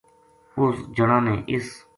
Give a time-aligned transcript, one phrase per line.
[0.59, 1.67] اُس جنا نے اِس